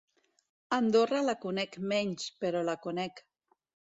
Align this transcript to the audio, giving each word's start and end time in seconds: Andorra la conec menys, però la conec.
Andorra 0.77 1.19
la 1.25 1.35
conec 1.43 1.77
menys, 1.93 2.25
però 2.45 2.65
la 2.71 2.77
conec. 2.87 3.25